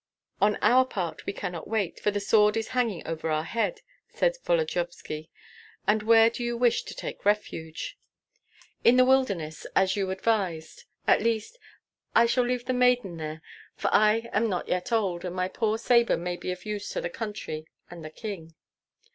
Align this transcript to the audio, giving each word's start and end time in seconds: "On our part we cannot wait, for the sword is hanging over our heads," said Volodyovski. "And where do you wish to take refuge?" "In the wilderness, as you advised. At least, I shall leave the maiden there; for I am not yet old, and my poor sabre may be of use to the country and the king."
"On 0.41 0.55
our 0.63 0.83
part 0.83 1.27
we 1.27 1.31
cannot 1.31 1.67
wait, 1.67 1.99
for 1.99 2.09
the 2.09 2.19
sword 2.19 2.57
is 2.57 2.69
hanging 2.69 3.05
over 3.05 3.29
our 3.29 3.43
heads," 3.43 3.83
said 4.09 4.35
Volodyovski. 4.43 5.29
"And 5.85 6.01
where 6.01 6.31
do 6.31 6.43
you 6.43 6.57
wish 6.57 6.81
to 6.85 6.95
take 6.95 7.23
refuge?" 7.23 7.99
"In 8.83 8.97
the 8.97 9.05
wilderness, 9.05 9.67
as 9.75 9.95
you 9.95 10.09
advised. 10.09 10.85
At 11.05 11.21
least, 11.21 11.59
I 12.15 12.25
shall 12.25 12.45
leave 12.45 12.65
the 12.65 12.73
maiden 12.73 13.17
there; 13.17 13.43
for 13.75 13.91
I 13.93 14.27
am 14.33 14.49
not 14.49 14.67
yet 14.67 14.91
old, 14.91 15.23
and 15.23 15.35
my 15.35 15.47
poor 15.47 15.77
sabre 15.77 16.17
may 16.17 16.35
be 16.35 16.51
of 16.51 16.65
use 16.65 16.89
to 16.93 17.01
the 17.01 17.07
country 17.11 17.67
and 17.91 18.03
the 18.03 18.09
king." 18.09 18.55